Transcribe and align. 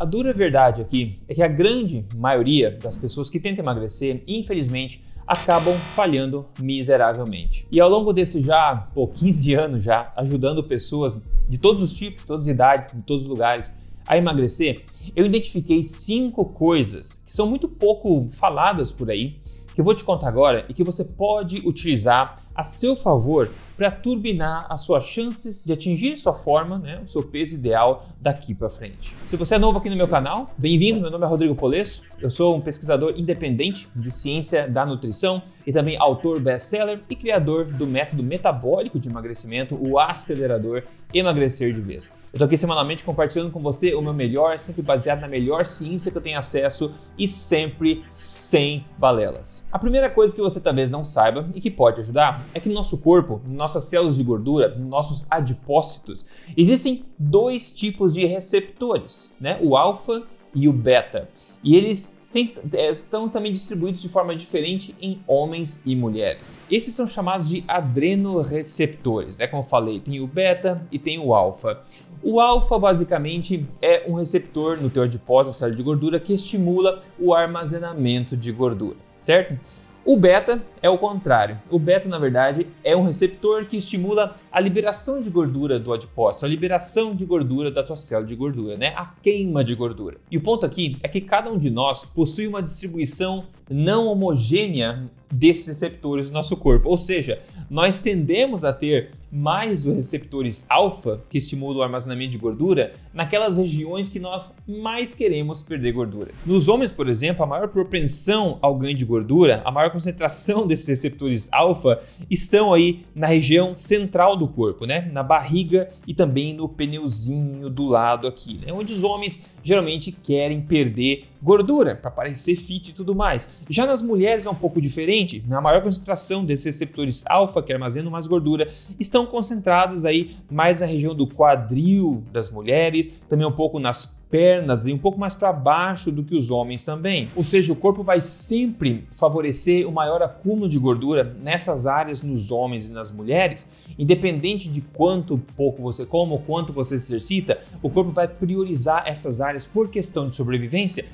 A 0.00 0.06
dura 0.06 0.32
verdade 0.32 0.80
aqui 0.80 1.18
é 1.28 1.34
que 1.34 1.42
a 1.42 1.46
grande 1.46 2.06
maioria 2.16 2.70
das 2.70 2.96
pessoas 2.96 3.28
que 3.28 3.38
tentam 3.38 3.62
emagrecer, 3.62 4.22
infelizmente, 4.26 5.04
acabam 5.26 5.74
falhando 5.94 6.46
miseravelmente. 6.58 7.66
E 7.70 7.78
ao 7.78 7.90
longo 7.90 8.10
desses 8.10 8.42
já, 8.42 8.88
pô, 8.94 9.06
15 9.06 9.52
anos 9.52 9.84
já, 9.84 10.10
ajudando 10.16 10.64
pessoas 10.64 11.18
de 11.46 11.58
todos 11.58 11.82
os 11.82 11.92
tipos, 11.92 12.24
todas 12.24 12.46
as 12.46 12.50
idades, 12.50 12.90
de 12.90 13.02
todos 13.02 13.24
os 13.24 13.28
lugares 13.28 13.76
a 14.08 14.16
emagrecer, 14.16 14.82
eu 15.14 15.26
identifiquei 15.26 15.82
cinco 15.82 16.46
coisas 16.46 17.22
que 17.26 17.34
são 17.34 17.46
muito 17.46 17.68
pouco 17.68 18.26
faladas 18.30 18.90
por 18.90 19.10
aí, 19.10 19.38
que 19.74 19.82
eu 19.82 19.84
vou 19.84 19.94
te 19.94 20.02
contar 20.02 20.28
agora 20.28 20.64
e 20.70 20.72
que 20.72 20.82
você 20.82 21.04
pode 21.04 21.60
utilizar 21.68 22.42
a 22.56 22.64
seu 22.64 22.96
favor 22.96 23.50
para 23.80 23.90
turbinar 23.90 24.66
as 24.68 24.82
suas 24.82 25.04
chances 25.04 25.64
de 25.64 25.72
atingir 25.72 26.14
sua 26.14 26.34
forma, 26.34 26.78
né, 26.78 27.00
o 27.02 27.08
seu 27.08 27.22
peso 27.22 27.54
ideal 27.54 28.06
daqui 28.20 28.54
para 28.54 28.68
frente. 28.68 29.16
Se 29.24 29.38
você 29.38 29.54
é 29.54 29.58
novo 29.58 29.78
aqui 29.78 29.88
no 29.88 29.96
meu 29.96 30.06
canal, 30.06 30.54
bem-vindo. 30.58 31.00
Meu 31.00 31.10
nome 31.10 31.24
é 31.24 31.26
Rodrigo 31.26 31.54
Polesso. 31.54 32.02
Eu 32.20 32.30
sou 32.30 32.54
um 32.54 32.60
pesquisador 32.60 33.14
independente 33.16 33.88
de 33.96 34.10
ciência 34.10 34.68
da 34.68 34.84
nutrição 34.84 35.42
e 35.66 35.72
também 35.72 35.96
autor 35.96 36.40
best-seller 36.40 37.00
e 37.08 37.16
criador 37.16 37.66
do 37.66 37.86
método 37.86 38.22
metabólico 38.22 38.98
de 38.98 39.08
emagrecimento, 39.08 39.78
o 39.80 39.98
acelerador 39.98 40.82
Emagrecer 41.12 41.72
de 41.72 41.80
Vez. 41.80 42.12
Eu 42.32 42.36
estou 42.36 42.46
aqui 42.46 42.56
semanalmente 42.56 43.04
compartilhando 43.04 43.50
com 43.50 43.60
você 43.60 43.94
o 43.94 44.00
meu 44.00 44.12
melhor, 44.12 44.58
sempre 44.58 44.82
baseado 44.82 45.20
na 45.20 45.28
melhor 45.28 45.64
ciência 45.64 46.12
que 46.12 46.18
eu 46.18 46.22
tenho 46.22 46.38
acesso 46.38 46.94
e 47.18 47.26
sempre 47.26 48.04
sem 48.12 48.84
balelas. 48.98 49.64
A 49.72 49.78
primeira 49.78 50.08
coisa 50.08 50.34
que 50.34 50.40
você 50.40 50.60
talvez 50.60 50.88
não 50.88 51.04
saiba 51.04 51.48
e 51.54 51.60
que 51.60 51.70
pode 51.70 52.00
ajudar 52.00 52.44
é 52.54 52.60
que 52.60 52.68
no 52.68 52.74
nosso 52.74 52.98
corpo, 52.98 53.40
nossas 53.46 53.84
células 53.84 54.16
de 54.16 54.22
gordura, 54.22 54.76
nossos 54.78 55.26
adipócitos, 55.30 56.26
existem 56.56 57.04
dois 57.18 57.72
tipos 57.72 58.12
de 58.12 58.24
receptores, 58.24 59.32
né? 59.40 59.58
O 59.60 59.76
alfa 59.76 60.22
e 60.54 60.68
o 60.68 60.72
beta. 60.72 61.28
E 61.62 61.76
eles 61.76 62.19
tem, 62.32 62.54
é, 62.72 62.90
estão 62.90 63.28
também 63.28 63.52
distribuídos 63.52 64.00
de 64.00 64.08
forma 64.08 64.34
diferente 64.36 64.94
em 65.00 65.20
homens 65.26 65.82
e 65.84 65.96
mulheres. 65.96 66.64
Esses 66.70 66.94
são 66.94 67.06
chamados 67.06 67.48
de 67.48 67.64
adrenoreceptores, 67.66 69.38
né? 69.38 69.46
Como 69.46 69.62
eu 69.62 69.66
falei, 69.66 70.00
tem 70.00 70.20
o 70.20 70.26
beta 70.26 70.86
e 70.92 70.98
tem 70.98 71.18
o 71.18 71.34
alfa. 71.34 71.82
O 72.22 72.38
alfa 72.38 72.78
basicamente 72.78 73.66
é 73.80 74.04
um 74.06 74.14
receptor 74.14 74.80
no 74.80 74.90
teu 74.90 75.02
adipósito, 75.02 75.56
célula 75.56 75.76
de 75.76 75.82
gordura, 75.82 76.20
que 76.20 76.32
estimula 76.32 77.00
o 77.18 77.34
armazenamento 77.34 78.36
de 78.36 78.52
gordura, 78.52 78.96
certo? 79.16 79.58
O 80.02 80.16
beta 80.16 80.62
é 80.82 80.88
o 80.88 80.96
contrário. 80.96 81.60
O 81.70 81.78
beta, 81.78 82.08
na 82.08 82.18
verdade, 82.18 82.66
é 82.82 82.96
um 82.96 83.02
receptor 83.02 83.66
que 83.66 83.76
estimula 83.76 84.34
a 84.50 84.58
liberação 84.58 85.20
de 85.20 85.28
gordura 85.28 85.78
do 85.78 85.92
adipócito, 85.92 86.46
a 86.46 86.48
liberação 86.48 87.14
de 87.14 87.26
gordura 87.26 87.70
da 87.70 87.82
tua 87.82 87.96
célula 87.96 88.26
de 88.26 88.34
gordura, 88.34 88.78
né? 88.78 88.94
A 88.96 89.04
queima 89.22 89.62
de 89.62 89.74
gordura. 89.74 90.16
E 90.30 90.38
o 90.38 90.40
ponto 90.40 90.64
aqui 90.64 90.96
é 91.02 91.08
que 91.08 91.20
cada 91.20 91.50
um 91.50 91.58
de 91.58 91.68
nós 91.68 92.04
possui 92.04 92.46
uma 92.46 92.62
distribuição 92.62 93.44
não 93.68 94.06
homogênea 94.06 95.10
desses 95.30 95.66
receptores 95.66 96.28
do 96.28 96.34
nosso 96.34 96.56
corpo. 96.56 96.88
Ou 96.88 96.98
seja, 96.98 97.40
nós 97.68 98.00
tendemos 98.00 98.64
a 98.64 98.72
ter 98.72 99.10
mais 99.30 99.86
os 99.86 99.94
receptores 99.94 100.66
alfa, 100.68 101.22
que 101.28 101.38
estimulam 101.38 101.78
o 101.78 101.82
armazenamento 101.82 102.32
de 102.32 102.38
gordura, 102.38 102.92
naquelas 103.14 103.58
regiões 103.58 104.08
que 104.08 104.18
nós 104.18 104.56
mais 104.66 105.14
queremos 105.14 105.62
perder 105.62 105.92
gordura. 105.92 106.32
Nos 106.44 106.68
homens, 106.68 106.90
por 106.90 107.08
exemplo, 107.08 107.44
a 107.44 107.46
maior 107.46 107.68
propensão 107.68 108.58
ao 108.60 108.74
ganho 108.74 108.96
de 108.96 109.04
gordura, 109.04 109.62
a 109.64 109.70
maior 109.70 109.90
concentração 109.90 110.66
desses 110.66 110.88
receptores 110.88 111.48
alfa 111.52 112.00
estão 112.28 112.72
aí 112.72 113.04
na 113.14 113.28
região 113.28 113.76
central 113.76 114.36
do 114.36 114.48
corpo, 114.48 114.84
né? 114.84 115.08
Na 115.12 115.22
barriga 115.22 115.90
e 116.06 116.12
também 116.12 116.52
no 116.52 116.68
pneuzinho 116.68 117.70
do 117.70 117.86
lado 117.86 118.26
aqui, 118.26 118.54
né? 118.54 118.72
Onde 118.72 118.92
os 118.92 119.04
homens 119.04 119.42
geralmente 119.62 120.10
querem 120.10 120.60
perder 120.60 121.26
gordura 121.42 121.96
para 121.96 122.10
parecer 122.10 122.56
fit 122.56 122.90
e 122.90 122.94
tudo 122.94 123.14
mais. 123.14 123.62
Já 123.68 123.86
nas 123.86 124.02
mulheres 124.02 124.46
é 124.46 124.50
um 124.50 124.54
pouco 124.54 124.80
diferente. 124.80 125.19
A 125.50 125.60
maior 125.60 125.82
concentração 125.82 126.44
desses 126.44 126.66
receptores 126.66 127.24
alfa 127.26 127.62
que 127.62 127.72
armazenam 127.72 128.10
mais 128.10 128.26
gordura 128.26 128.68
estão 128.98 129.26
concentrados 129.26 130.04
aí 130.04 130.36
mais 130.50 130.80
na 130.80 130.86
região 130.86 131.14
do 131.14 131.26
quadril 131.26 132.22
das 132.32 132.50
mulheres, 132.50 133.08
também 133.28 133.46
um 133.46 133.52
pouco 133.52 133.78
nas 133.78 134.18
pernas 134.30 134.86
e 134.86 134.92
um 134.92 134.98
pouco 134.98 135.18
mais 135.18 135.34
para 135.34 135.52
baixo 135.52 136.12
do 136.12 136.22
que 136.22 136.36
os 136.36 136.50
homens 136.50 136.84
também. 136.84 137.28
Ou 137.34 137.42
seja, 137.42 137.72
o 137.72 137.76
corpo 137.76 138.02
vai 138.02 138.20
sempre 138.20 139.04
favorecer 139.10 139.86
o 139.86 139.92
maior 139.92 140.22
acúmulo 140.22 140.68
de 140.68 140.78
gordura 140.78 141.24
nessas 141.42 141.86
áreas 141.86 142.22
nos 142.22 142.50
homens 142.50 142.88
e 142.88 142.92
nas 142.92 143.10
mulheres, 143.10 143.68
independente 143.98 144.70
de 144.70 144.80
quanto 144.80 145.36
pouco 145.56 145.82
você 145.82 146.06
come 146.06 146.32
ou 146.32 146.38
quanto 146.38 146.72
você 146.72 146.94
exercita, 146.94 147.58
o 147.82 147.90
corpo 147.90 148.12
vai 148.12 148.28
priorizar 148.28 149.02
essas 149.06 149.40
áreas 149.40 149.66
por 149.66 149.88
questão 149.88 150.30
de 150.30 150.36
sobrevivência. 150.36 151.04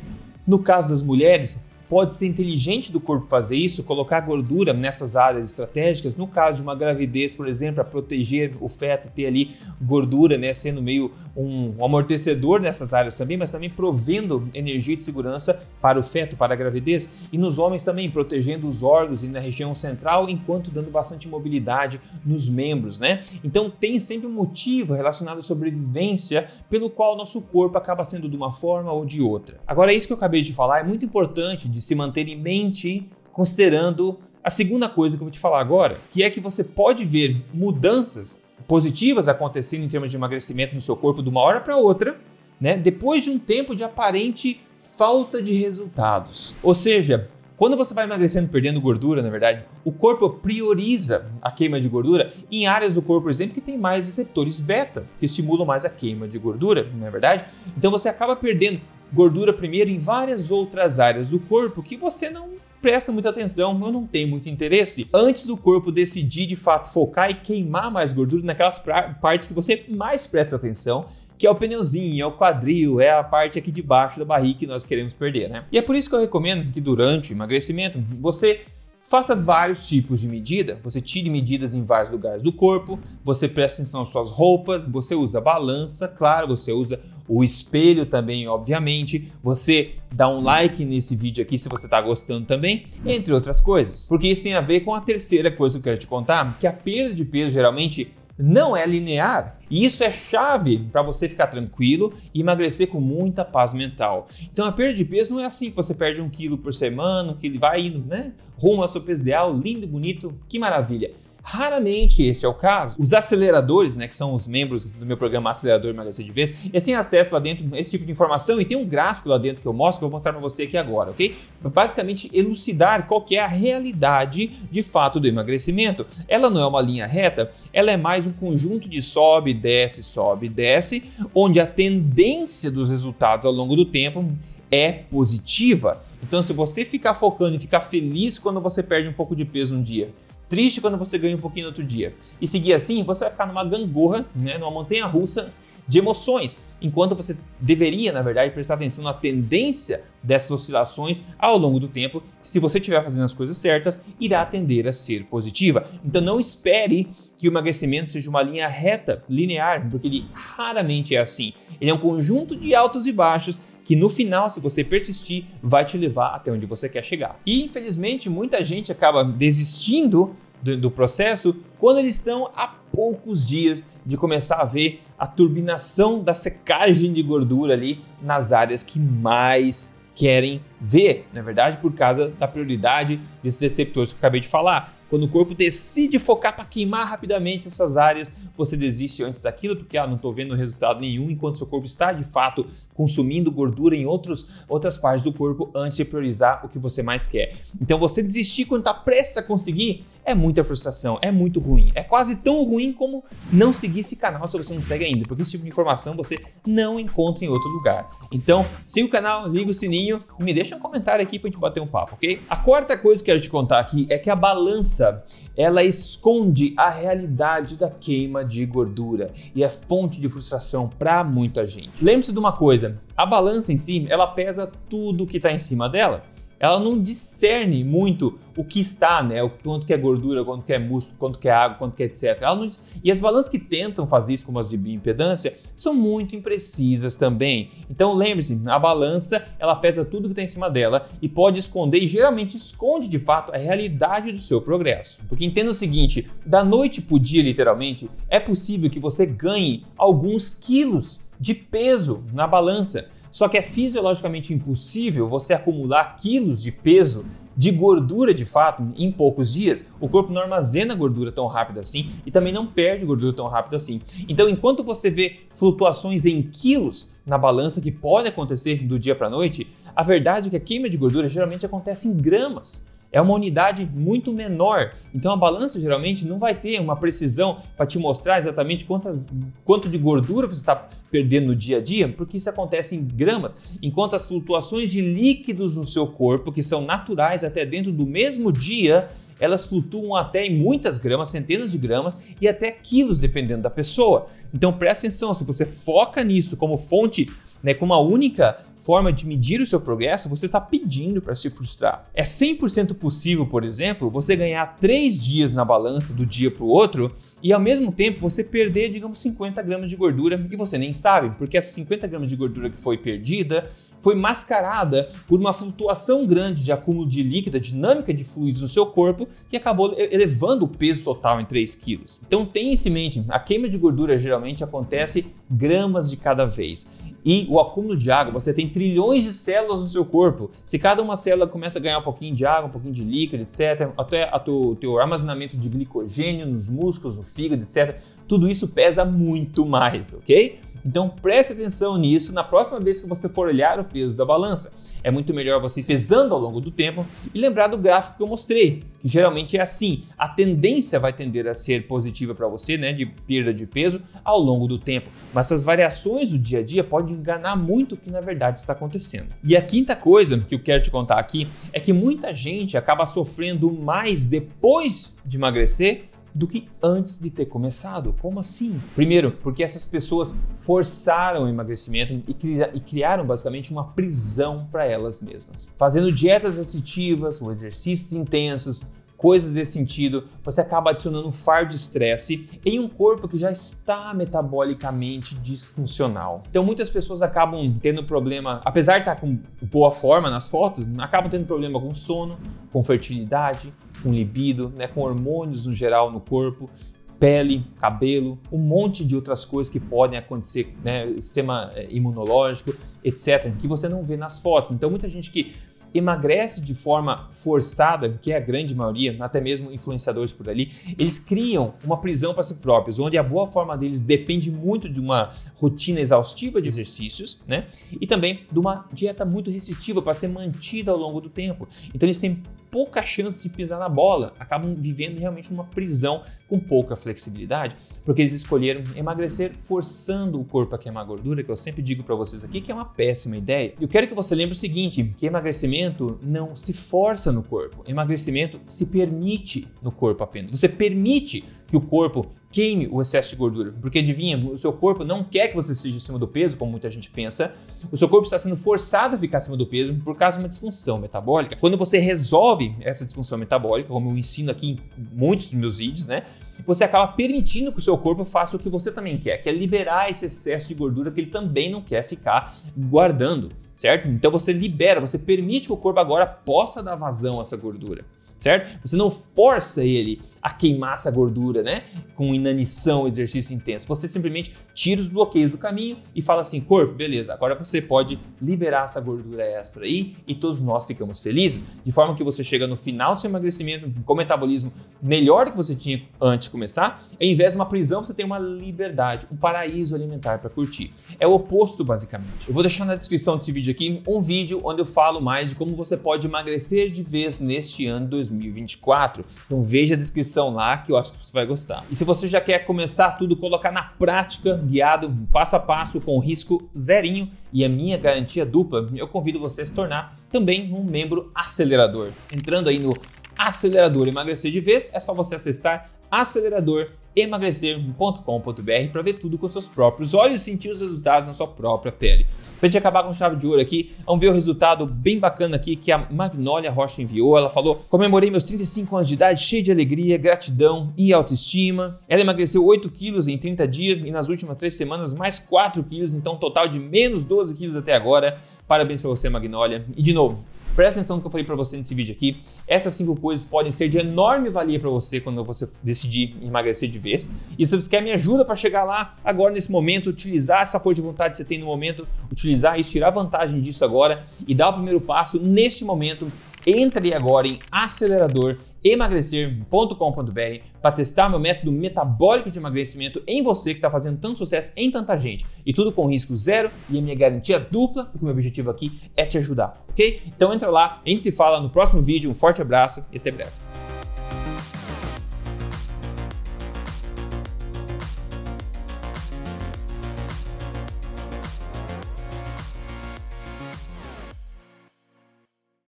No 0.47 0.58
caso 0.58 0.91
das 0.91 1.02
mulheres, 1.02 1.64
Pode 1.88 2.16
ser 2.16 2.26
inteligente 2.26 2.91
do 2.91 3.00
corpo 3.00 3.26
fazer 3.28 3.56
isso, 3.56 3.84
colocar 3.84 4.20
gordura 4.20 4.72
nessas 4.72 5.14
áreas 5.14 5.48
estratégicas. 5.48 6.16
No 6.16 6.26
caso 6.26 6.56
de 6.56 6.62
uma 6.62 6.74
gravidez, 6.74 7.34
por 7.34 7.48
exemplo, 7.48 7.76
para 7.76 7.84
proteger 7.84 8.54
o 8.60 8.69
feto, 8.69 9.12
ter 9.14 9.26
ali 9.26 9.54
gordura, 9.80 10.36
né, 10.36 10.52
sendo 10.52 10.82
meio 10.82 11.12
um, 11.36 11.72
amortecedor 11.84 12.60
nessas 12.60 12.92
áreas 12.92 13.16
também, 13.16 13.36
mas 13.36 13.52
também 13.52 13.70
provendo 13.70 14.48
energia 14.52 14.96
de 14.96 15.04
segurança 15.04 15.60
para 15.80 15.98
o 15.98 16.02
feto, 16.02 16.36
para 16.36 16.54
a 16.54 16.56
gravidez. 16.56 17.20
E 17.32 17.38
nos 17.38 17.58
homens 17.58 17.84
também, 17.84 18.10
protegendo 18.10 18.69
os 18.69 18.82
órgãos 18.82 19.22
e 19.22 19.28
na 19.28 19.38
região 19.38 19.75
central, 19.75 20.28
enquanto 20.28 20.70
dando 20.70 20.91
bastante 20.91 21.28
mobilidade 21.28 22.00
nos 22.25 22.48
membros, 22.48 22.98
né? 22.98 23.25
Então 23.44 23.70
tem 23.70 24.00
sempre 24.00 24.26
um 24.26 24.32
motivo 24.32 24.94
relacionado 24.94 25.38
à 25.38 25.42
sobrevivência 25.42 26.48
pelo 26.69 26.91
qual 26.91 27.16
nosso 27.16 27.42
corpo 27.42 27.78
acaba 27.78 28.04
sendo 28.04 28.28
de 28.28 28.36
uma 28.36 28.52
forma 28.52 28.92
ou 28.92 29.04
de 29.04 29.20
outra. 29.22 29.60
Agora, 29.66 29.92
isso 29.92 30.06
que 30.06 30.12
eu 30.12 30.16
acabei 30.16 30.42
de 30.42 30.52
falar 30.52 30.80
é 30.80 30.82
muito 30.82 31.04
importante 31.04 31.69
de 31.76 31.82
se 31.82 31.94
manter 31.94 32.26
em 32.26 32.41
mente 32.41 33.06
considerando 33.34 34.19
a 34.42 34.48
segunda 34.48 34.88
coisa 34.88 35.14
que 35.14 35.22
eu 35.22 35.26
vou 35.26 35.31
te 35.31 35.38
falar 35.38 35.60
agora, 35.60 35.98
que 36.10 36.22
é 36.22 36.31
que 36.31 36.41
você 36.41 36.64
pode 36.64 37.04
ver 37.04 37.44
mudanças 37.53 38.41
positivas 38.66 39.28
acontecendo 39.28 39.84
em 39.84 39.88
termos 39.88 40.10
de 40.10 40.16
emagrecimento 40.16 40.75
no 40.75 40.81
seu 40.81 40.97
corpo 40.97 41.22
de 41.22 41.28
uma 41.28 41.42
hora 41.42 41.60
para 41.60 41.76
outra, 41.76 42.19
né? 42.59 42.78
Depois 42.78 43.22
de 43.22 43.28
um 43.28 43.38
tempo 43.38 43.76
de 43.76 43.84
aparente 43.84 44.59
falta 44.97 45.42
de 45.42 45.53
resultados. 45.53 46.54
Ou 46.62 46.75
seja, 46.75 47.28
quando 47.59 47.76
você 47.76 47.93
vai 47.93 48.04
emagrecendo, 48.04 48.48
perdendo 48.48 48.81
gordura, 48.81 49.22
na 49.22 49.28
verdade, 49.28 49.66
o 49.84 49.93
corpo 49.93 50.31
prioriza 50.31 51.31
a 51.43 51.50
queima 51.50 51.78
de 51.78 51.91
gordura 51.91 52.32
em 52.50 52.66
áreas 52.66 52.94
do 52.94 53.03
corpo, 53.03 53.25
por 53.25 53.31
exemplo, 53.31 53.54
que 53.54 53.60
tem 53.60 53.76
mais 53.76 54.06
receptores 54.06 54.60
beta, 54.60 55.06
que 55.20 55.26
estimulam 55.26 55.66
mais 55.66 55.84
a 55.84 55.91
queima 55.91 56.26
de 56.26 56.38
gordura, 56.38 56.88
não 56.94 57.06
é 57.06 57.10
verdade? 57.10 57.44
Então 57.76 57.91
você 57.91 58.08
acaba 58.08 58.34
perdendo 58.34 58.81
gordura 59.12 59.53
primeiro 59.53 59.91
em 59.91 59.99
várias 59.99 60.50
outras 60.50 60.99
áreas 60.99 61.28
do 61.28 61.39
corpo 61.41 61.83
que 61.83 61.97
você 61.97 62.31
não 62.31 62.50
presta 62.81 63.11
muita 63.11 63.31
atenção 63.31 63.81
ou 63.81 63.91
não 63.91 64.06
tem 64.06 64.27
muito 64.27 64.49
interesse, 64.49 65.09
antes 65.12 65.47
do 65.47 65.56
corpo 65.56 65.91
decidir 65.91 66.47
de 66.47 66.56
fato 66.56 66.93
focar 66.93 67.31
e 67.31 67.34
queimar 67.34 67.91
mais 67.91 68.12
gordura 68.12 68.44
naquelas 68.44 68.81
partes 69.21 69.47
que 69.47 69.55
você 69.55 69.84
mais 69.89 70.27
presta 70.27 70.56
atenção, 70.56 71.06
que 71.37 71.47
é 71.47 71.50
o 71.50 71.55
pneuzinho, 71.55 72.22
é 72.22 72.27
o 72.27 72.37
quadril, 72.37 73.00
é 73.00 73.11
a 73.11 73.25
parte 73.25 73.59
aqui 73.59 73.71
de 73.71 73.83
baixo 73.83 74.19
da 74.19 74.25
barriga 74.25 74.61
que 74.61 74.67
nós 74.67 74.84
queremos 74.84 75.15
perder, 75.15 75.50
né? 75.50 75.65
E 75.73 75.78
é 75.78 75.83
por 75.83 75.97
isso 75.97 76.09
que 76.09 76.15
eu 76.15 76.21
recomendo 76.21 76.73
que 76.73 76.81
durante 76.81 77.33
o 77.33 77.34
emagrecimento 77.34 78.03
você 78.21 78.61
Faça 79.09 79.37
vários 79.37 79.87
tipos 79.87 80.21
de 80.21 80.27
medida. 80.27 80.81
Você 80.83 81.00
tire 81.00 81.31
medidas 81.31 81.75
em 81.75 81.84
vários 81.84 82.11
lugares 82.11 82.43
do 82.43 82.53
corpo, 82.53 82.99
você 83.23 83.47
presta 83.47 83.81
atenção 83.81 84.00
às 84.03 84.09
suas 84.09 84.33
roupas, 84.33 84.83
você 84.83 85.15
usa 85.15 85.41
balança, 85.41 86.09
claro, 86.09 86.49
você 86.49 86.73
usa 86.73 86.99
o 87.28 87.42
espelho 87.42 88.06
também, 88.06 88.47
obviamente. 88.48 89.32
Você 89.42 89.92
dá 90.14 90.28
um 90.28 90.41
like 90.41 90.84
nesse 90.84 91.14
vídeo 91.14 91.42
aqui 91.42 91.59
se 91.59 91.69
você 91.69 91.87
está 91.87 92.00
gostando 92.00 92.47
também, 92.47 92.87
entre 93.04 93.32
outras 93.32 93.60
coisas. 93.60 94.06
Porque 94.06 94.28
isso 94.28 94.42
tem 94.42 94.54
a 94.54 94.60
ver 94.60 94.81
com 94.81 94.94
a 94.94 95.00
terceira 95.00 95.50
coisa 95.50 95.75
que 95.75 95.81
eu 95.81 95.84
quero 95.84 95.98
te 95.98 96.06
contar, 96.06 96.59
que 96.59 96.66
a 96.66 96.72
perda 96.72 97.14
de 97.14 97.25
peso 97.25 97.50
geralmente 97.50 98.12
não 98.38 98.76
é 98.76 98.87
linear. 98.87 99.59
E 99.70 99.84
isso 99.84 100.04
é 100.04 100.12
chave 100.12 100.78
para 100.92 101.03
você 101.03 101.28
ficar 101.28 101.48
tranquilo 101.48 102.12
e 102.32 102.41
emagrecer 102.41 102.88
com 102.88 103.00
muita 103.00 103.44
paz 103.44 103.72
mental. 103.72 104.26
Então 104.53 104.66
a 104.66 104.72
perda 104.72 104.94
de 104.94 105.05
peso 105.05 105.32
não 105.32 105.40
é 105.40 105.46
assim 105.46 105.70
que 105.70 105.76
você 105.76 105.94
perde 105.94 106.20
um 106.20 106.28
quilo 106.28 106.58
por 106.58 106.73
semana, 106.73 107.34
que 107.34 107.46
ele 107.46 107.58
vai 107.58 107.81
indo, 107.81 108.06
né? 108.06 108.32
Rumo 108.58 108.82
ao 108.82 108.88
seu 108.88 109.00
peso 109.00 109.23
ideal, 109.23 109.56
lindo, 109.56 109.87
bonito, 109.87 110.38
que 110.49 110.58
maravilha. 110.58 111.12
Raramente 111.48 112.25
este 112.25 112.44
é 112.44 112.48
o 112.48 112.54
caso. 112.54 112.96
Os 112.98 113.14
aceleradores, 113.14 113.96
né, 113.96 114.08
que 114.08 114.16
são 114.16 114.34
os 114.34 114.48
membros 114.48 114.84
do 114.84 115.06
meu 115.06 115.16
programa 115.16 115.52
Acelerador 115.52 115.90
Emagrecer 115.90 116.25
de 116.25 116.32
Vez, 116.32 116.64
eles 116.64 116.82
têm 116.82 116.96
acesso 116.96 117.32
lá 117.32 117.38
dentro 117.38 117.64
a 117.72 117.78
esse 117.78 117.93
tipo 117.93 118.04
de 118.04 118.10
informação 118.10 118.60
e 118.60 118.64
tem 118.64 118.76
um 118.76 118.84
gráfico 118.84 119.28
lá 119.28 119.38
dentro 119.38 119.62
que 119.62 119.69
eu 119.69 119.72
mostro, 119.72 120.00
que 120.00 120.04
eu 120.04 120.08
vou 120.08 120.16
mostrar 120.16 120.32
para 120.32 120.43
você 120.43 120.64
aqui 120.64 120.76
agora, 120.76 121.12
ok? 121.12 121.37
Basicamente, 121.62 122.28
elucidar 122.32 123.06
qual 123.06 123.20
que 123.20 123.37
é 123.37 123.44
a 123.44 123.46
realidade 123.46 124.48
de 124.69 124.82
fato 124.82 125.20
do 125.20 125.28
emagrecimento. 125.28 126.04
Ela 126.26 126.50
não 126.50 126.60
é 126.60 126.66
uma 126.66 126.82
linha 126.82 127.06
reta, 127.06 127.52
ela 127.72 127.92
é 127.92 127.96
mais 127.96 128.26
um 128.26 128.32
conjunto 128.32 128.88
de 128.88 129.00
sobe, 129.00 129.54
desce, 129.54 130.02
sobe, 130.02 130.49
desce, 130.49 131.04
onde 131.32 131.60
a 131.60 131.66
tendência 131.66 132.72
dos 132.72 132.90
resultados 132.90 133.46
ao 133.46 133.52
longo 133.52 133.76
do 133.76 133.84
tempo 133.84 134.28
é 134.69 134.90
positiva. 134.90 136.02
Então, 136.20 136.42
se 136.42 136.52
você 136.52 136.84
ficar 136.84 137.14
focando 137.14 137.54
e 137.54 137.60
ficar 137.60 137.81
feliz 137.81 138.37
quando 138.37 138.60
você 138.60 138.82
perde 138.82 139.08
um 139.08 139.12
pouco 139.12 139.37
de 139.37 139.44
peso 139.44 139.76
um 139.76 139.82
dia, 139.82 140.10
triste 140.48 140.81
quando 140.81 140.96
você 140.96 141.19
ganha 141.19 141.37
um 141.37 141.40
pouquinho 141.40 141.64
no 141.64 141.70
outro 141.70 141.84
dia. 141.84 142.14
E 142.40 142.46
seguir 142.46 142.72
assim, 142.72 143.02
você 143.02 143.20
vai 143.20 143.31
ficar 143.31 143.46
numa 143.46 143.64
gangorra, 143.64 144.25
né, 144.34 144.58
numa 144.58 144.70
montanha 144.70 145.06
russa 145.06 145.52
de 145.87 145.99
emoções, 145.99 146.59
enquanto 146.81 147.15
você 147.15 147.37
deveria, 147.61 148.12
na 148.12 148.23
verdade, 148.23 148.53
prestar 148.53 148.75
atenção 148.75 149.05
na 149.05 149.15
tendência 149.15 150.03
dessas 150.23 150.50
oscilações 150.50 151.23
ao 151.38 151.56
longo 151.56 151.79
do 151.79 151.88
tempo. 151.88 152.23
Se 152.43 152.59
você 152.59 152.79
estiver 152.79 153.03
fazendo 153.03 153.25
as 153.25 153.35
coisas 153.35 153.56
certas, 153.56 154.05
irá 154.21 154.44
tender 154.44 154.87
a 154.87 154.93
ser 154.93 155.25
positiva. 155.25 155.88
Então 156.05 156.21
não 156.21 156.41
espere 156.41 157.09
que 157.38 157.49
o 157.49 157.50
emagrecimento 157.50 158.11
seja 158.11 158.31
uma 158.31 158.43
linha 158.43 158.69
reta, 158.69 159.23
linear, 159.29 159.88
porque 159.91 160.06
ele 160.06 160.27
raramente 160.33 161.15
é 161.15 161.19
assim. 161.19 161.53
Ele 161.81 161.91
é 161.91 161.94
um 161.94 161.99
conjunto 161.99 162.56
de 162.56 162.75
altos 162.75 163.06
e 163.06 163.12
baixos 163.12 163.61
que 163.85 163.94
no 163.94 164.09
final, 164.09 164.50
se 164.50 164.59
você 164.59 164.83
persistir, 164.83 165.44
vai 165.62 165.85
te 165.85 165.97
levar 165.97 166.35
até 166.35 166.50
onde 166.50 166.67
você 166.67 166.88
quer 166.88 167.05
chegar. 167.05 167.41
E 167.47 167.62
infelizmente, 167.62 168.29
muita 168.29 168.65
gente 168.65 168.91
acaba 168.91 169.23
desistindo 169.23 170.35
do, 170.62 170.76
do 170.76 170.91
processo 170.91 171.56
quando 171.79 171.99
eles 171.99 172.17
estão 172.17 172.50
há 172.55 172.69
poucos 172.93 173.44
dias 173.44 173.87
de 174.05 174.17
começar 174.17 174.56
a 174.56 174.64
ver 174.64 175.03
a 175.19 175.26
turbinação 175.26 176.23
da 176.23 176.35
secagem 176.35 177.12
de 177.12 177.23
gordura 177.23 177.75
ali 177.75 178.00
nas 178.23 178.53
áreas 178.53 178.82
que 178.82 178.99
mais 178.99 179.94
querem 180.17 180.62
ver, 180.81 181.29
na 181.32 181.41
é 181.41 181.43
verdade, 181.43 181.76
por 181.76 181.93
causa 181.93 182.31
da 182.31 182.49
prioridade 182.49 183.20
desses 183.43 183.61
receptores 183.61 184.12
que 184.12 184.17
eu 184.17 184.19
acabei 184.19 184.41
de 184.41 184.49
falar. 184.49 184.94
Quando 185.11 185.25
o 185.25 185.29
corpo 185.29 185.55
decide 185.55 186.19
focar 186.19 186.56
para 186.56 186.64
queimar 186.64 187.06
rapidamente 187.06 187.69
essas 187.69 187.99
áreas, 187.99 188.32
você 188.56 188.76
desiste 188.76 189.23
antes 189.23 189.43
daquilo, 189.43 189.76
porque 189.76 189.99
ah, 189.99 190.06
não 190.06 190.17
estou 190.17 190.32
vendo 190.32 190.55
resultado 190.55 191.00
nenhum, 191.00 191.31
enquanto 191.31 191.59
seu 191.59 191.67
corpo 191.67 191.87
está 191.87 192.12
de 192.12 192.25
fato 192.25 192.67
consumindo 192.94 193.52
gordura 193.52 193.94
em 193.94 194.06
outros, 194.06 194.49
outras 194.67 194.97
partes 194.97 195.23
do 195.23 195.32
corpo 195.32 195.70
antes 195.75 195.99
de 195.99 196.05
priorizar 196.05 196.64
o 196.64 196.69
que 196.69 196.79
você 196.79 197.02
mais 197.02 197.26
quer. 197.26 197.55
Então 197.81 197.99
você 197.99 198.23
desistir 198.23 198.64
quando 198.64 198.81
está 198.81 198.94
prestes 198.94 199.37
a 199.37 199.43
conseguir 199.43 200.06
é 200.26 200.34
muita 200.34 200.64
frustração, 200.64 201.19
é 201.23 201.31
muito 201.31 201.61
ruim. 201.61 201.93
É 201.94 202.02
quase 202.02 202.37
tão 202.43 202.64
ruim 202.64 202.93
como 202.93 203.25
não 203.52 203.73
seguir 203.73 204.00
esse 204.00 204.17
canal 204.17 204.46
se 204.49 204.58
você 204.58 204.75
não 204.75 204.82
segue 204.82 205.05
ainda, 205.05 205.25
porque 205.26 205.43
esse 205.43 205.52
tipo 205.52 205.62
de 205.62 205.70
informação 205.70 206.17
você 206.17 206.37
não 206.67 206.99
encontra 206.99 207.44
em 207.44 207.49
outro 207.49 207.69
lugar. 207.69 208.11
Então, 208.32 208.67
siga 208.84 209.06
o 209.06 209.11
canal, 209.11 209.49
liga 209.49 209.70
o 209.70 209.75
sininho 209.75 210.19
e 210.38 210.43
me 210.43 210.52
deixa 210.52 210.75
um 210.75 210.81
comentário 210.81 211.23
aqui 211.23 211.38
pra 211.38 211.49
gente 211.49 211.61
bater 211.61 211.81
um 211.81 211.87
papo, 211.87 212.14
ok? 212.14 212.40
A 212.50 212.56
quarta 212.56 212.99
coisa 212.99 213.23
que 213.23 213.31
eu 213.31 213.34
quero 213.34 213.40
te 213.40 213.49
contar 213.49 213.78
aqui 213.78 214.06
é 214.11 214.19
que 214.19 214.28
a 214.28 214.34
balança 214.34 215.25
ela 215.56 215.82
esconde 215.82 216.75
a 216.76 216.90
realidade 216.90 217.76
da 217.76 217.88
queima 217.88 218.44
de 218.44 218.67
gordura 218.67 219.32
e 219.55 219.62
é 219.62 219.69
fonte 219.69 220.20
de 220.20 220.28
frustração 220.28 220.88
para 220.88 221.25
muita 221.25 221.67
gente. 221.67 222.05
Lembre-se 222.05 222.32
de 222.32 222.38
uma 222.38 222.52
coisa: 222.52 223.00
a 223.17 223.25
balança 223.25 223.73
em 223.73 223.78
si, 223.78 224.06
ela 224.11 224.26
pesa 224.26 224.70
tudo 224.90 225.26
que 225.26 225.38
está 225.38 225.50
em 225.50 225.58
cima 225.58 225.88
dela 225.88 226.23
ela 226.58 226.81
não 226.81 227.00
discerne 227.00 227.85
muito 227.85 228.38
o 228.56 228.64
que 228.64 228.81
está, 228.81 229.23
né? 229.23 229.43
O 229.43 229.50
quanto 229.50 229.87
que 229.87 229.93
é 229.93 229.97
gordura, 229.97 230.44
quanto 230.44 230.64
que 230.64 230.73
é 230.73 230.79
músculo, 230.79 231.19
quanto 231.19 231.38
que 231.38 231.49
é 231.49 231.53
água, 231.53 231.76
quanto 231.76 231.94
que 231.94 232.03
é 232.03 232.06
etc. 232.06 232.41
Não, 232.41 232.69
e 233.05 233.11
as 233.11 233.20
balanças 233.20 233.50
que 233.50 233.58
tentam 233.58 234.06
fazer 234.06 234.35
isso, 234.35 234.47
como 234.47 234.58
as 234.58 234.69
de 234.69 234.76
bioimpedância, 234.76 235.58
são 235.75 235.94
muito 235.94 236.35
imprecisas 236.35 237.14
também. 237.14 237.69
Então 237.91 238.14
lembre-se, 238.14 238.61
a 238.64 238.79
balança 238.79 239.47
ela 239.58 239.76
pesa 239.76 240.05
tudo 240.05 240.29
que 240.29 240.32
está 240.32 240.43
em 240.43 240.49
cima 240.49 240.70
dela 240.70 241.06
e 241.20 241.29
pode 241.29 241.58
esconder, 241.58 242.03
e 242.03 242.08
geralmente 242.08 242.56
esconde 242.56 243.09
de 243.09 243.19
fato 243.19 243.52
a 243.52 243.59
realidade 243.59 244.32
do 244.32 244.38
seu 244.38 244.61
progresso. 244.61 245.20
Porque 245.29 245.44
entenda 245.44 245.70
o 245.70 245.75
seguinte: 245.75 246.26
da 246.44 246.64
noite 246.64 247.02
para 247.02 247.17
o 247.17 247.20
dia, 247.20 247.43
literalmente, 247.43 248.09
é 248.29 248.41
possível 248.41 248.88
que 248.88 248.99
você 248.99 249.26
ganhe 249.26 249.85
alguns 249.99 250.49
quilos 250.49 251.20
de 251.38 251.52
peso 251.52 252.25
na 252.32 252.47
balança. 252.47 253.11
Só 253.37 253.49
que 253.49 253.59
é 253.59 253.62
fisiologicamente 253.62 254.55
impossível 254.55 255.29
você 255.29 255.53
acumular 255.53 256.17
quilos 256.17 256.62
de 256.62 256.73
peso 256.73 257.27
de 257.55 257.71
gordura 257.71 258.33
de 258.33 258.47
fato 258.47 258.83
em 258.97 259.12
poucos 259.12 259.53
dias. 259.53 259.85
O 260.00 260.09
corpo 260.09 260.33
não 260.33 260.41
armazena 260.41 260.94
gordura 260.94 261.31
tão 261.31 261.47
rápido 261.47 261.79
assim 261.79 262.12
e 262.25 262.31
também 262.31 262.50
não 262.50 262.67
perde 262.67 263.05
gordura 263.05 263.37
tão 263.37 263.47
rápido 263.47 263.77
assim. 263.77 264.00
Então, 264.27 264.49
enquanto 264.49 264.83
você 264.83 265.11
vê 265.11 265.41
flutuações 265.55 266.25
em 266.25 266.41
quilos 266.41 267.11
na 267.27 267.37
balança 267.37 267.79
que 267.83 267.93
pode 267.93 268.27
acontecer 268.27 268.77
do 268.87 268.99
dia 268.99 269.15
para 269.15 269.27
a 269.27 269.31
noite, 269.31 269.67
a 269.94 270.03
verdade 270.03 270.47
é 270.47 270.50
que 270.53 270.56
a 270.56 270.61
queima 270.61 270.88
de 270.88 270.97
gordura 270.97 271.29
geralmente 271.29 271.67
acontece 271.67 272.09
em 272.09 272.17
gramas 272.17 272.83
é 273.16 273.20
uma 273.22 273.32
unidade 273.32 273.88
muito 273.94 274.30
menor. 274.30 274.92
Então 275.14 275.32
a 275.32 275.36
balança 275.38 275.80
geralmente 275.80 276.26
não 276.26 276.38
vai 276.38 276.54
ter 276.54 276.78
uma 276.78 276.94
precisão 276.94 277.62
para 277.74 277.86
te 277.86 277.98
mostrar 277.98 278.38
exatamente 278.38 278.84
quantas, 278.84 279.26
quanto 279.64 279.88
de 279.88 279.96
gordura 279.96 280.46
você 280.46 280.60
está 280.60 280.90
perdendo 281.10 281.46
no 281.46 281.56
dia 281.56 281.78
a 281.78 281.80
dia, 281.80 282.10
porque 282.10 282.36
isso 282.36 282.50
acontece 282.50 282.94
em 282.94 283.02
gramas, 283.02 283.56
enquanto 283.80 284.14
as 284.14 284.28
flutuações 284.28 284.90
de 284.90 285.00
líquidos 285.00 285.78
no 285.78 285.86
seu 285.86 286.06
corpo, 286.06 286.52
que 286.52 286.62
são 286.62 286.82
naturais 286.82 287.42
até 287.42 287.64
dentro 287.64 287.90
do 287.90 288.04
mesmo 288.04 288.52
dia, 288.52 289.08
elas 289.40 289.64
flutuam 289.66 290.14
até 290.14 290.44
em 290.44 290.54
muitas 290.54 290.98
gramas, 290.98 291.30
centenas 291.30 291.72
de 291.72 291.78
gramas 291.78 292.22
e 292.38 292.46
até 292.46 292.70
quilos, 292.70 293.20
dependendo 293.20 293.62
da 293.62 293.70
pessoa. 293.70 294.26
Então 294.52 294.74
presta 294.74 295.06
atenção, 295.06 295.32
se 295.32 295.42
você 295.42 295.64
foca 295.64 296.22
nisso 296.22 296.54
como 296.58 296.76
fonte, 296.76 297.30
né, 297.62 297.75
como 297.75 297.93
a 297.93 298.00
única 298.00 298.58
forma 298.76 299.12
de 299.12 299.26
medir 299.26 299.61
o 299.61 299.67
seu 299.67 299.81
progresso, 299.81 300.29
você 300.29 300.47
está 300.47 300.61
pedindo 300.61 301.20
para 301.20 301.35
se 301.35 301.50
frustrar. 301.50 302.05
É 302.14 302.23
100% 302.23 302.94
possível, 302.94 303.47
por 303.47 303.64
exemplo, 303.64 304.11
você 304.11 304.37
ganhar 304.37 304.76
3 304.76 305.19
dias 305.19 305.53
na 305.53 305.64
balança 305.64 306.12
do 306.12 306.25
dia 306.25 306.50
para 306.50 306.62
o 306.62 306.69
outro 306.69 307.12
e 307.43 307.53
ao 307.53 307.61
mesmo 307.61 307.91
tempo 307.91 308.20
você 308.20 308.44
perder, 308.44 308.91
digamos, 308.91 309.19
50 309.19 309.61
gramas 309.62 309.91
de 309.91 309.97
gordura 309.97 310.38
que 310.38 310.56
você 310.56 310.79
nem 310.79 310.93
sabe, 310.93 311.35
porque 311.37 311.56
essa 311.56 311.73
50 311.75 312.06
gramas 312.06 312.29
de 312.29 312.37
gordura 312.37 312.70
que 312.70 312.81
foi 312.81 312.97
perdida 312.97 313.70
foi 313.99 314.14
mascarada 314.14 315.11
por 315.26 315.41
uma 315.41 315.52
flutuação 315.52 316.26
grande 316.26 316.62
de 316.62 316.70
acúmulo 316.70 317.09
de 317.09 317.23
líquido, 317.23 317.59
dinâmica 317.59 318.12
de 318.12 318.25
fluidos 318.25 318.62
no 318.62 318.69
seu 318.69 318.87
corpo, 318.87 319.26
que 319.49 319.56
acabou 319.56 319.94
elevando 319.97 320.64
o 320.64 320.69
peso 320.69 321.02
total 321.02 321.41
em 321.41 321.44
3 321.44 321.75
quilos. 321.75 322.20
Então 322.26 322.44
tenha 322.44 322.73
isso 322.73 322.88
em 322.88 322.93
mente, 322.93 323.25
a 323.29 323.41
queima 323.41 323.69
de 323.69 323.79
gordura 323.79 324.19
geralmente 324.19 324.62
acontece 324.62 325.26
gramas 325.50 326.11
de 326.11 326.17
cada 326.17 326.44
vez. 326.44 326.87
E 327.26 327.44
o 327.50 327.58
acúmulo 327.58 327.96
de 327.96 328.08
água, 328.08 328.32
você 328.32 328.55
tem 328.55 328.70
trilhões 328.70 329.25
de 329.25 329.32
células 329.32 329.81
no 329.81 329.88
seu 329.88 330.05
corpo. 330.05 330.49
Se 330.64 330.78
cada 330.78 331.02
uma 331.02 331.17
célula 331.17 331.49
começa 331.49 331.81
a 331.81 331.82
ganhar 331.82 331.99
um 331.99 332.02
pouquinho 332.02 332.32
de 332.32 332.46
água, 332.46 332.69
um 332.69 332.70
pouquinho 332.70 332.94
de 332.94 333.02
líquido, 333.02 333.43
etc., 333.43 333.90
até 333.99 334.31
o 334.46 334.76
teu 334.76 334.96
armazenamento 334.96 335.56
de 335.56 335.69
glicogênio 335.69 336.46
nos 336.46 336.69
músculos, 336.69 337.17
no 337.17 337.25
fígado, 337.25 337.64
etc., 337.64 337.99
tudo 338.28 338.49
isso 338.49 338.69
pesa 338.69 339.05
muito 339.05 339.67
mais, 339.67 340.14
ok? 340.14 340.61
Então 340.84 341.08
preste 341.08 341.52
atenção 341.52 341.99
nisso 341.99 342.32
na 342.32 342.44
próxima 342.44 342.78
vez 342.78 343.00
que 343.00 343.08
você 343.08 343.28
for 343.28 343.49
olhar 343.49 343.81
o 343.81 343.84
peso 343.84 344.17
da 344.17 344.25
balança. 344.25 344.73
É 345.06 345.11
muito 345.12 345.32
melhor 345.32 345.61
você 345.61 345.79
ir 345.79 345.87
pesando 345.87 346.35
ao 346.35 346.41
longo 346.41 346.61
do 346.61 346.69
tempo 346.69 347.06
e 347.32 347.38
lembrar 347.38 347.69
do 347.69 347.79
gráfico 347.79 348.17
que 348.17 348.23
eu 348.25 348.26
mostrei, 348.26 348.82
que 349.00 349.06
geralmente 349.06 349.56
é 349.56 349.62
assim. 349.62 350.03
A 350.19 350.29
tendência 350.29 350.99
vai 350.99 351.12
tender 351.12 351.47
a 351.47 351.55
ser 351.55 351.87
positiva 351.87 352.35
para 352.35 352.49
você, 352.49 352.76
né, 352.76 352.93
de 352.93 353.06
perda 353.06 353.55
de 353.55 353.69
peso 353.69 354.03
ao 354.25 354.41
longo 354.41 354.67
do 354.67 354.81
tempo. 354.81 355.08
Mas 355.32 355.47
essas 355.47 355.62
variações 355.62 356.32
do 356.32 356.38
dia 356.41 356.58
a 356.58 356.62
dia 356.64 356.82
podem 356.82 357.14
enganar 357.14 357.55
muito 357.55 357.94
o 357.94 357.97
que 357.97 358.11
na 358.11 358.20
verdade 358.20 358.58
está 358.58 358.73
acontecendo. 358.73 359.29
E 359.44 359.56
a 359.56 359.62
quinta 359.62 359.94
coisa 359.94 360.41
que 360.41 360.56
eu 360.56 360.58
quero 360.58 360.83
te 360.83 360.90
contar 360.90 361.21
aqui 361.21 361.47
é 361.73 361.78
que 361.78 361.92
muita 361.92 362.35
gente 362.35 362.76
acaba 362.76 363.07
sofrendo 363.07 363.71
mais 363.71 364.25
depois 364.25 365.14
de 365.25 365.37
emagrecer 365.37 366.07
do 366.37 366.47
que 366.47 366.69
antes 366.83 367.19
de 367.19 367.31
ter 367.31 367.47
começado. 367.47 368.14
Como 368.21 368.38
assim? 368.38 368.78
Primeiro, 368.95 369.33
porque 369.33 369.62
essas 369.62 369.87
pessoas 369.87 370.35
forçaram 370.59 371.45
o 371.45 371.49
emagrecimento 371.49 372.12
e, 372.12 372.37
e 372.75 372.81
criaram 372.81 373.25
basicamente 373.25 373.73
uma 373.73 373.85
prisão 373.85 374.69
para 374.71 374.85
elas 374.85 375.23
mesmas. 375.23 375.71
Fazendo 375.78 376.12
dietas 376.12 376.59
restritivas 376.59 377.40
ou 377.40 377.50
exercícios 377.50 378.12
intensos, 378.12 378.83
coisas 379.16 379.52
desse 379.52 379.73
sentido, 379.73 380.28
você 380.45 380.61
acaba 380.61 380.90
adicionando 380.90 381.26
um 381.26 381.33
fardo 381.33 381.71
de 381.71 381.76
estresse 381.76 382.47
em 382.64 382.78
um 382.78 382.87
corpo 382.87 383.26
que 383.26 383.38
já 383.38 383.50
está 383.50 384.12
metabolicamente 384.12 385.35
disfuncional. 385.37 386.43
Então 386.50 386.62
muitas 386.62 386.90
pessoas 386.90 387.23
acabam 387.23 387.75
tendo 387.81 388.05
problema, 388.05 388.61
apesar 388.62 388.99
de 388.99 389.09
estar 389.09 389.16
com 389.16 389.38
boa 389.62 389.90
forma 389.90 390.28
nas 390.28 390.50
fotos, 390.50 390.87
acabam 390.99 391.31
tendo 391.31 391.47
problema 391.47 391.81
com 391.81 391.95
sono, 391.95 392.38
com 392.71 392.83
fertilidade, 392.83 393.73
com 394.03 394.12
libido, 394.12 394.73
né, 394.76 394.87
com 394.87 395.00
hormônios 395.00 395.67
no 395.67 395.75
geral 395.75 396.11
no 396.11 396.21
corpo, 396.21 396.71
pele, 397.19 397.65
cabelo, 397.79 398.38
um 398.53 398.59
monte 398.59 399.05
de 399.05 399.15
outras 399.15 399.45
coisas 399.45 399.73
que 399.73 399.81
podem 399.81 400.19
acontecer, 400.19 400.75
né, 400.85 401.07
sistema 401.15 401.73
eh, 401.75 401.87
imunológico, 401.91 402.75
etc, 403.03 403.53
que 403.59 403.67
você 403.67 403.88
não 403.88 404.03
vê 404.03 404.17
nas 404.17 404.41
fotos. 404.41 404.73
Então 404.73 404.91
muita 404.91 405.09
gente 405.09 405.31
que 405.31 405.55
emagrece 405.95 406.61
de 406.61 406.75
forma 406.75 407.29
forçada, 407.33 408.19
que 408.21 408.33
é 408.33 408.37
a 408.37 408.41
grande 408.41 408.75
maioria, 408.75 409.17
até 409.21 409.41
mesmo 409.41 409.73
influenciadores 409.73 410.33
por 410.33 410.49
ali, 410.49 410.73
eles 410.99 411.19
criam 411.19 411.75
uma 411.85 411.97
prisão 411.99 412.35
para 412.35 412.45
si 412.45 412.55
próprios, 412.55 412.99
onde 412.99 413.17
a 413.17 413.23
boa 413.23 413.47
forma 413.47 413.76
deles 413.76 414.00
depende 414.00 414.50
muito 414.50 414.88
de 414.88 415.00
uma 415.00 415.31
rotina 415.55 416.00
exaustiva 416.00 416.61
de 416.61 416.69
exercícios, 416.69 417.41
né? 417.47 417.67
E 418.00 418.07
também 418.07 418.41
de 418.50 418.59
uma 418.59 418.87
dieta 418.93 419.25
muito 419.25 419.50
restritiva 419.50 420.03
para 420.03 420.15
ser 420.15 420.29
mantida 420.29 420.91
ao 420.91 420.99
longo 420.99 421.21
do 421.21 421.29
tempo. 421.29 421.67
Então 421.95 422.07
eles 422.07 422.19
têm 422.19 422.43
pouca 422.76 423.02
chance 423.02 423.42
de 423.42 423.49
pisar 423.49 423.78
na 423.78 423.88
bola, 423.88 424.35
acabam 424.38 424.75
vivendo 424.75 425.18
realmente 425.18 425.50
numa 425.50 425.64
prisão 425.64 426.23
com 426.47 426.61
pouca 426.61 426.95
flexibilidade, 426.95 427.75
porque 428.04 428.21
eles 428.21 428.35
escolheram 428.35 428.85
emagrecer 428.95 429.54
forçando 429.62 430.38
o 430.38 430.45
corpo 430.45 430.75
a 430.75 430.78
queimar 430.78 431.06
gordura, 431.06 431.42
que 431.42 431.50
eu 431.50 431.56
sempre 431.56 431.80
digo 431.80 432.04
para 432.04 432.14
vocês 432.14 432.45
aqui 432.45 432.61
que 432.61 432.71
é 432.71 432.75
uma 432.75 432.85
péssima 432.85 433.38
ideia. 433.38 433.73
Eu 433.80 433.88
quero 433.88 434.06
que 434.06 434.14
você 434.14 434.35
lembre 434.35 434.52
o 434.52 434.54
seguinte, 434.54 435.14
que 435.16 435.25
emagrecimento 435.25 436.21
não 436.23 436.54
se 436.54 436.75
força 436.75 437.33
no 437.33 437.42
corpo, 437.42 437.83
emagrecimento 437.87 438.61
se 438.68 438.85
permite 438.88 439.66
no 439.80 439.90
corpo 439.90 440.23
apenas. 440.23 440.50
Você 440.50 440.68
permite 440.68 441.42
que 441.66 441.78
o 441.78 441.80
corpo 441.80 442.26
queime 442.56 442.88
o 442.90 443.02
excesso 443.02 443.28
de 443.28 443.36
gordura. 443.36 443.75
Porque 443.82 443.98
adivinha, 443.98 444.38
o 444.38 444.56
seu 444.56 444.72
corpo 444.72 445.04
não 445.04 445.22
quer 445.22 445.48
que 445.48 445.54
você 445.54 445.75
seja 445.75 445.98
acima 445.98 446.18
do 446.18 446.26
peso, 446.26 446.56
como 446.56 446.70
muita 446.70 446.88
gente 446.88 447.10
pensa. 447.10 447.54
O 447.92 447.98
seu 447.98 448.08
corpo 448.08 448.25
está 448.25 448.38
sendo 448.38 448.56
forçado 448.56 449.14
a 449.14 449.18
ficar 449.18 449.36
acima 449.38 449.58
do 449.58 449.66
peso 449.66 449.92
por 450.02 450.16
causa 450.16 450.38
de 450.38 450.42
uma 450.42 450.48
disfunção 450.48 450.98
metabólica. 450.98 451.54
Quando 451.54 451.76
você 451.76 451.98
resolve 451.98 452.75
essa 452.80 453.04
disfunção 453.04 453.36
metabólica, 453.36 453.90
como 453.90 454.08
eu 454.08 454.16
ensino 454.16 454.50
aqui 454.50 454.70
em 454.70 454.78
muitos 455.12 455.48
dos 455.48 455.60
meus 455.60 455.76
vídeos, 455.76 456.08
né? 456.08 456.22
Você 456.64 456.82
acaba 456.82 457.12
permitindo 457.12 457.70
que 457.70 457.78
o 457.78 457.82
seu 457.82 457.98
corpo 457.98 458.25
faça 458.25 458.56
o 458.56 458.58
que 458.58 458.70
você 458.70 458.90
também 458.90 459.18
quer, 459.18 459.36
que 459.36 459.50
é 459.50 459.52
liberar 459.52 460.10
esse 460.10 460.25
excesso 460.25 460.66
de 460.66 460.72
gordura 460.72 461.10
que 461.10 461.20
ele 461.20 461.30
também 461.30 461.70
não 461.70 461.82
quer 461.82 462.02
ficar 462.04 462.56
guardando, 462.75 463.52
certo? 463.75 464.08
Então 464.08 464.30
você 464.30 464.54
libera, 464.54 464.98
você 464.98 465.18
permite 465.18 465.66
que 465.66 465.75
o 465.75 465.76
corpo 465.76 466.00
agora 466.00 466.26
possa 466.26 466.82
dar 466.82 466.96
vazão 466.96 467.38
a 467.38 467.42
essa 467.42 467.56
gordura 467.58 468.02
certo? 468.38 468.78
Você 468.84 468.96
não 468.96 469.10
força 469.10 469.84
ele 469.84 470.20
a 470.47 470.50
queimar 470.50 470.93
essa 470.93 471.11
gordura, 471.11 471.61
né? 471.61 471.83
Com 472.15 472.33
inanição, 472.33 473.09
exercício 473.09 473.53
intenso. 473.53 473.88
Você 473.88 474.07
simplesmente 474.07 474.55
tira 474.73 475.00
os 475.00 475.09
bloqueios 475.09 475.50
do 475.50 475.59
caminho 475.59 475.97
e 476.15 476.23
fala 476.23 476.43
assim: 476.43 476.61
corpo, 476.61 476.95
beleza, 476.95 477.35
agora 477.35 477.57
você 477.57 477.83
pode 477.83 478.17
liberar 478.41 478.85
essa 478.85 479.00
gordura 479.00 479.43
extra 479.43 479.85
aí 479.85 480.15
e 480.25 480.37
todos 480.37 480.61
nós 480.61 480.87
ficamos 480.87 481.19
felizes, 481.19 481.65
de 481.85 481.91
forma 481.91 482.15
que 482.15 482.23
você 482.23 482.45
chega 482.45 482.65
no 482.65 482.76
final 482.76 483.17
do 483.17 483.21
seu 483.21 483.29
emagrecimento 483.29 483.91
com 484.05 484.15
metabolismo 484.15 484.73
melhor 485.03 485.47
do 485.47 485.50
que 485.50 485.57
você 485.57 485.75
tinha 485.75 486.05
antes 486.21 486.47
de 486.47 486.53
começar, 486.53 487.05
ao 487.21 487.26
invés 487.26 487.55
de 487.55 487.59
uma 487.59 487.67
prisão, 487.67 488.05
você 488.05 488.15
tem 488.15 488.25
uma 488.25 488.38
liberdade, 488.38 489.26
um 489.33 489.37
paraíso 489.37 489.97
alimentar 489.97 490.38
para 490.38 490.49
curtir. 490.49 490.95
É 491.19 491.26
o 491.26 491.33
oposto, 491.33 491.85
basicamente. 491.85 492.47
Eu 492.47 492.55
vou 492.55 492.62
deixar 492.62 492.85
na 492.85 492.95
descrição 492.95 493.37
desse 493.37 493.50
vídeo 493.50 493.73
aqui 493.73 494.00
um 494.07 494.21
vídeo 494.21 494.61
onde 494.62 494.81
eu 494.81 494.87
falo 494.87 495.21
mais 495.21 495.50
de 495.50 495.57
como 495.57 495.75
você 495.75 495.97
pode 495.97 496.26
emagrecer 496.26 496.91
de 496.93 497.03
vez 497.03 497.41
neste 497.41 497.85
ano 497.87 498.07
2024. 498.07 499.25
Então 499.47 499.62
veja 499.62 499.95
a 499.95 499.99
descrição 499.99 500.36
descrição 500.37 500.50
lá 500.50 500.76
que 500.76 500.93
eu 500.93 500.97
acho 500.97 501.12
que 501.12 501.25
você 501.25 501.33
vai 501.33 501.47
gostar. 501.47 501.85
E 501.90 501.97
se 501.97 502.05
você 502.05 502.28
já 502.28 502.40
quer 502.40 502.61
começar 502.61 503.12
tudo, 503.12 503.37
colocar 503.37 503.73
na 503.73 503.83
prática, 503.83 504.55
guiado 504.55 505.12
passo 505.33 505.57
a 505.57 505.61
passo, 505.61 506.00
com 506.00 506.19
risco 506.19 506.69
zerinho 506.76 507.31
e 507.52 507.64
a 507.64 507.69
minha 507.69 507.97
garantia 507.97 508.45
dupla, 508.45 508.88
eu 508.95 509.09
convido 509.09 509.40
você 509.40 509.62
a 509.62 509.66
se 509.66 509.73
tornar 509.73 510.19
também 510.31 510.73
um 510.73 510.85
membro 510.85 511.31
acelerador. 511.35 512.11
Entrando 512.31 512.69
aí 512.69 512.78
no 512.78 512.97
acelerador 513.37 514.07
emagrecer 514.07 514.52
de 514.52 514.61
vez, 514.61 514.90
é 514.93 515.00
só 515.00 515.14
você 515.14 515.35
acessar 515.35 515.90
acelerador 516.11 516.90
emagrecer.com.br 517.16 518.92
para 518.92 519.02
ver 519.02 519.14
tudo 519.14 519.38
com 519.38 519.50
seus 519.50 519.66
próprios 519.66 520.12
olhos 520.12 520.42
e 520.42 520.44
sentir 520.44 520.68
os 520.68 520.80
resultados 520.80 521.26
na 521.26 521.35
sua 521.35 521.49
própria 521.49 521.90
pele. 521.90 522.26
Pra 522.61 522.68
gente 522.68 522.78
acabar 522.78 523.02
com 523.02 523.12
chave 523.12 523.37
de 523.37 523.46
ouro 523.46 523.61
aqui, 523.61 523.92
vamos 524.04 524.20
ver 524.20 524.28
o 524.28 524.32
resultado 524.32 524.87
bem 524.87 525.18
bacana 525.18 525.56
aqui 525.56 525.76
que 525.76 525.92
a 525.92 526.06
Magnólia 526.11 526.70
Rocha 526.70 527.02
enviou. 527.02 527.37
Ela 527.37 527.50
falou: 527.50 527.85
comemorei 527.88 528.30
meus 528.30 528.44
35 528.44 528.96
anos 528.96 529.08
de 529.08 529.14
idade 529.14 529.42
cheio 529.42 529.62
de 529.62 529.70
alegria, 529.70 530.16
gratidão 530.16 530.92
e 530.96 531.12
autoestima. 531.12 531.99
Ela 532.08 532.23
emagreceu 532.23 532.64
8 532.64 532.90
quilos 532.90 533.28
em 533.28 533.37
30 533.37 533.68
dias 533.68 533.99
e 533.99 534.11
nas 534.11 534.28
últimas 534.28 534.58
3 534.58 534.75
semanas 534.75 535.12
mais 535.12 535.38
4 535.38 535.82
quilos, 535.85 536.14
então 536.14 536.37
total 536.37 536.66
de 536.66 536.78
menos 536.78 537.25
12 537.25 537.54
quilos 537.54 537.76
até 537.76 537.94
agora. 537.94 538.38
Parabéns 538.66 539.00
para 539.00 539.11
você, 539.11 539.28
Magnólia. 539.28 539.85
E 539.96 540.02
de 540.02 540.12
novo, 540.12 540.42
Presta 540.76 541.00
atenção 541.00 541.16
no 541.16 541.23
que 541.23 541.26
eu 541.26 541.30
falei 541.30 541.47
para 541.47 541.54
você 541.54 541.75
nesse 541.78 541.95
vídeo 541.95 542.14
aqui. 542.14 542.42
Essas 542.68 542.92
cinco 542.92 543.18
coisas 543.18 543.47
podem 543.47 543.73
ser 543.73 543.88
de 543.88 543.97
enorme 543.97 544.50
valia 544.50 544.78
para 544.78 544.90
você 544.90 545.18
quando 545.18 545.42
você 545.42 545.66
decidir 545.83 546.37
emagrecer 546.42 546.90
de 546.90 546.99
vez. 546.99 547.30
E 547.59 547.64
se 547.64 547.75
você 547.75 547.88
quer 547.88 548.02
me 548.02 548.12
ajuda 548.12 548.45
para 548.45 548.54
chegar 548.54 548.85
lá 548.85 549.14
agora 549.25 549.54
nesse 549.54 549.73
momento, 549.73 550.11
utilizar 550.11 550.61
essa 550.61 550.78
força 550.78 550.97
de 550.97 551.00
vontade 551.00 551.30
que 551.30 551.38
você 551.38 551.47
tem 551.47 551.59
no 551.59 551.64
momento, 551.64 552.06
utilizar 552.30 552.78
isso, 552.78 552.90
tirar 552.90 553.09
vantagem 553.09 553.59
disso 553.59 553.87
agora 553.87 554.26
e 554.47 554.54
dar 554.54 554.68
o 554.68 554.75
primeiro 554.75 555.00
passo 555.00 555.40
neste 555.40 555.83
momento, 555.83 556.30
entre 556.66 557.14
agora 557.14 557.46
em 557.46 557.61
acelerador 557.70 558.58
emagrecer.com.br 558.82 560.64
para 560.80 560.92
testar 560.92 561.28
meu 561.28 561.38
método 561.38 561.73
metabólico 561.73 562.50
de 562.50 562.58
emagrecimento 562.58 563.23
em 563.26 563.42
você 563.42 563.70
que 563.70 563.78
está 563.78 563.90
fazendo 563.90 564.18
tanto 564.18 564.38
sucesso 564.38 564.73
em 564.76 564.90
tanta 564.90 565.18
gente. 565.18 565.46
E 565.64 565.73
tudo 565.73 565.92
com 565.92 566.06
risco 566.06 566.37
zero 566.37 566.70
e 566.88 566.99
a 566.99 567.02
minha 567.02 567.16
garantia 567.16 567.58
dupla, 567.58 568.04
porque 568.04 568.18
o 568.18 568.25
meu 568.25 568.32
objetivo 568.32 568.70
aqui 568.70 569.00
é 569.16 569.25
te 569.25 569.38
ajudar, 569.38 569.73
ok? 569.88 570.23
Então 570.26 570.52
entra 570.52 570.70
lá, 570.70 571.00
a 571.04 571.08
gente 571.08 571.23
se 571.23 571.32
fala 571.32 571.61
no 571.61 571.70
próximo 571.70 572.02
vídeo, 572.02 572.30
um 572.30 572.35
forte 572.35 572.62
abraço 572.62 573.06
e 573.12 573.16
até 573.16 573.30
breve. 573.30 573.86